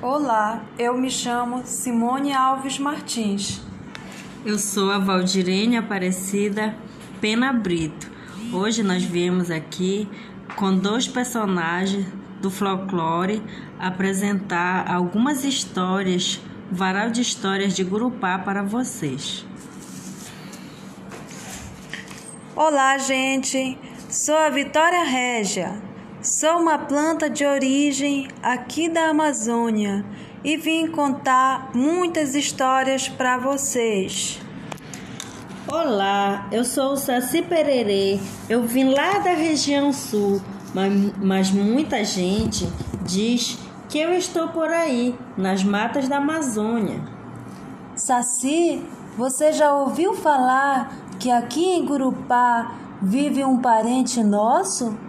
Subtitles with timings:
[0.00, 3.60] Olá, eu me chamo Simone Alves Martins.
[4.46, 6.72] Eu sou a Valdirene Aparecida
[7.20, 8.08] Pena Brito.
[8.52, 10.08] Hoje nós viemos aqui
[10.54, 12.06] com dois personagens
[12.40, 13.42] do folclore
[13.76, 16.40] apresentar algumas histórias,
[16.70, 19.44] varal de histórias de Gurupá para vocês.
[22.54, 23.76] Olá, gente.
[24.08, 25.87] Sou a Vitória Régia.
[26.20, 30.04] Sou uma planta de origem aqui da Amazônia
[30.42, 34.40] e vim contar muitas histórias para vocês.
[35.68, 38.18] Olá, eu sou o Saci Pererê.
[38.48, 40.42] Eu vim lá da região sul,
[40.74, 42.68] mas, mas muita gente
[43.06, 43.56] diz
[43.88, 47.00] que eu estou por aí, nas matas da Amazônia.
[47.94, 48.82] Saci,
[49.16, 55.06] você já ouviu falar que aqui em Gurupá vive um parente nosso?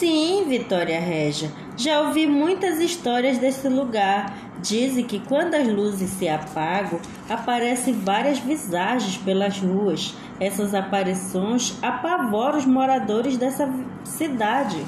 [0.00, 1.52] Sim, Vitória Régia.
[1.76, 4.34] Já ouvi muitas histórias desse lugar.
[4.62, 6.98] Dizem que quando as luzes se apagam,
[7.28, 10.14] aparecem várias visagens pelas ruas.
[10.40, 13.70] Essas aparições apavoram os moradores dessa
[14.02, 14.82] cidade.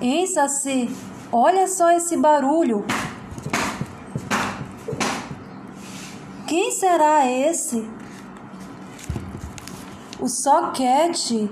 [0.00, 0.88] Hein, Saci?
[1.32, 2.84] Olha só esse barulho.
[6.46, 7.84] Quem será esse?
[10.20, 11.50] O soquete.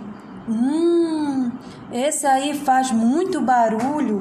[0.48, 1.09] Hum,
[1.92, 4.20] esse aí faz muito barulho.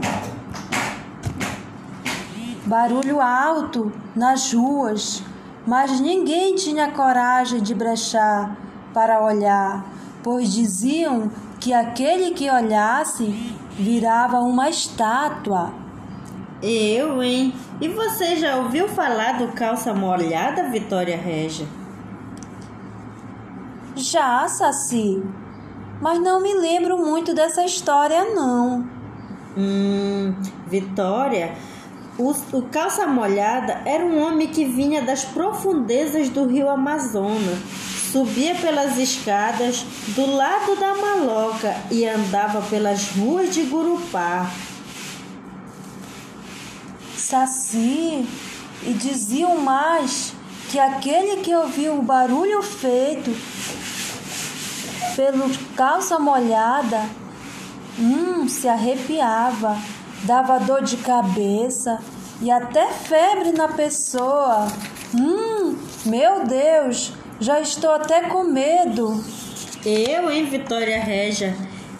[2.65, 5.23] Barulho alto nas ruas,
[5.65, 8.57] mas ninguém tinha coragem de brechar
[8.93, 9.85] para olhar,
[10.23, 13.25] pois diziam que aquele que olhasse
[13.77, 15.71] virava uma estátua.
[16.61, 17.53] Eu, hein?
[17.79, 21.67] E você já ouviu falar do calça molhada, Vitória Régia?
[23.95, 25.23] Já, Saci,
[26.01, 28.87] mas não me lembro muito dessa história, não.
[29.57, 30.33] Hum,
[30.67, 31.55] Vitória,
[32.17, 37.57] o, o calça molhada era um homem que vinha das profundezas do rio Amazonas,
[38.11, 39.83] subia pelas escadas
[40.15, 44.49] do lado da maloca e andava pelas ruas de Gurupá.
[47.15, 48.25] Saci,
[48.83, 50.33] e diziam mais
[50.69, 53.31] que aquele que ouviu o barulho feito
[55.19, 57.01] pelo calça molhada,
[57.99, 59.77] hum, se arrepiava,
[60.23, 61.99] dava dor de cabeça
[62.41, 64.65] e até febre na pessoa.
[65.13, 65.75] Hum,
[66.05, 69.21] meu Deus, já estou até com medo.
[69.85, 71.53] Eu, hein, Vitória Régia?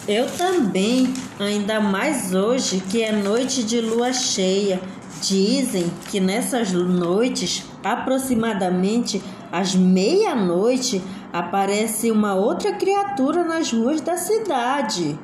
[0.08, 4.80] Eu também, ainda mais hoje que é noite de lua cheia.
[5.20, 11.02] Dizem que nessas noites, aproximadamente às meia-noite,
[11.32, 15.18] aparece uma outra criatura nas ruas da cidade.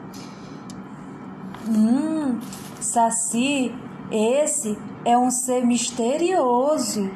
[1.69, 2.39] Hum,
[2.81, 3.75] Saci,
[4.11, 7.11] esse é um ser misterioso.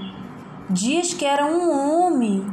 [0.68, 2.44] Diz que era um homem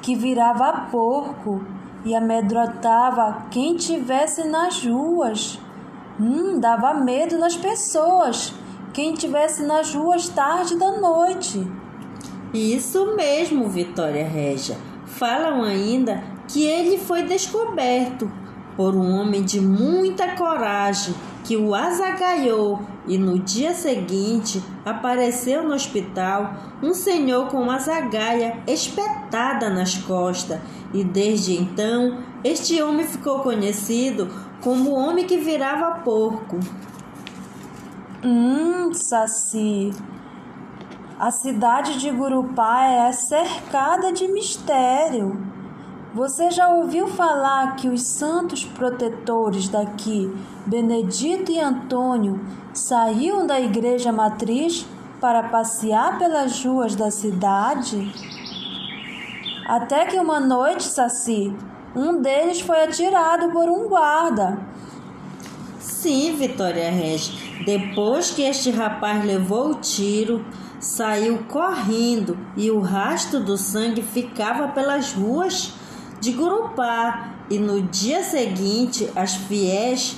[0.00, 1.62] que virava porco
[2.04, 5.58] e amedrontava quem tivesse nas ruas.
[6.18, 8.54] Hum, dava medo nas pessoas,
[8.92, 11.66] quem tivesse nas ruas tarde da noite.
[12.52, 14.76] Isso mesmo, Vitória Régia.
[15.16, 18.30] Falam ainda que ele foi descoberto
[18.76, 21.14] por um homem de muita coragem
[21.44, 28.62] que o azagaiou e no dia seguinte apareceu no hospital um senhor com uma zagaia
[28.66, 30.58] espetada nas costas
[30.92, 34.28] e desde então este homem ficou conhecido
[34.60, 36.58] como o homem que virava porco.
[38.24, 39.92] Hum, Saci,
[41.18, 45.38] a cidade de Gurupá é cercada de mistério.
[46.12, 50.32] Você já ouviu falar que os santos protetores daqui,
[50.66, 52.40] Benedito e Antônio,
[52.72, 54.86] saíam da igreja matriz
[55.20, 58.12] para passear pelas ruas da cidade?
[59.66, 61.54] Até que uma noite, Saci,
[61.96, 64.58] um deles foi atirado por um guarda.
[65.78, 67.32] Sim, Vitória Regis.
[67.64, 70.44] Depois que este rapaz levou o tiro,
[70.84, 75.72] saiu correndo e o rastro do sangue ficava pelas ruas
[76.20, 77.32] de Gurupá.
[77.48, 80.16] E no dia seguinte, as fiéis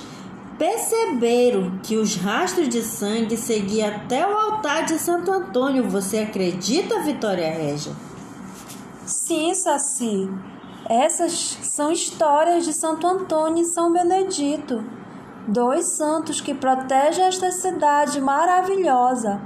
[0.57, 5.89] perceberam que os rastros de sangue seguiam até o altar de Santo Antônio.
[5.89, 7.93] Você acredita, Vitória Régia?
[9.05, 10.29] Sim, Saci.
[10.89, 14.83] Essas são histórias de Santo Antônio e São Benedito,
[15.47, 19.39] dois santos que protegem esta cidade maravilhosa.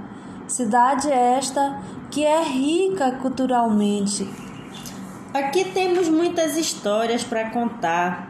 [0.51, 1.81] Cidade esta
[2.11, 4.29] que é rica culturalmente.
[5.33, 8.29] Aqui temos muitas histórias para contar.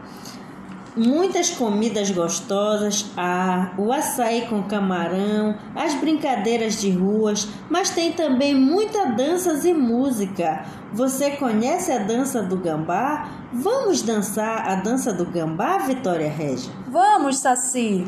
[0.94, 8.54] muitas comidas gostosas, há o açaí com camarão, as brincadeiras de ruas, mas tem também
[8.54, 10.64] muita danças e música.
[10.92, 13.30] Você conhece a dança do gambá?
[13.52, 16.70] Vamos dançar a dança do gambá, Vitória Regia?
[16.86, 18.06] Vamos, Saci!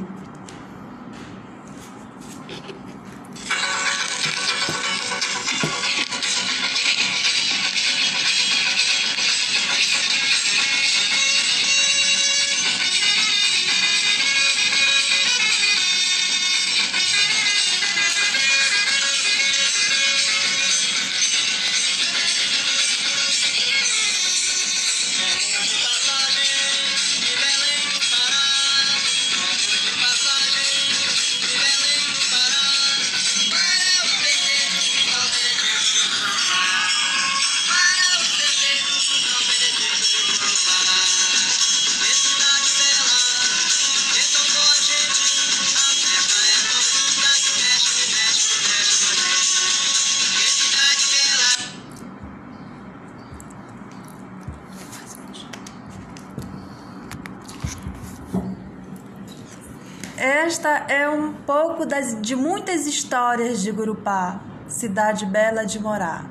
[60.16, 66.30] Esta é um pouco das, de muitas histórias de Gurupá, cidade bela de morar.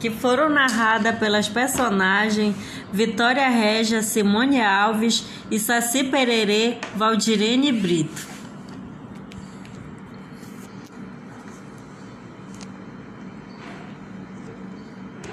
[0.00, 2.56] Que foram narradas pelas personagens
[2.92, 8.37] Vitória Régia, Simone Alves e Saci Pererê, Valdirene Brito.